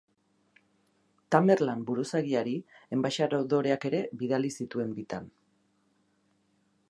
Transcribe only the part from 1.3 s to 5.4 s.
Tamerlan buruzagiari enbaxadoreak ere bidali zituen bitan.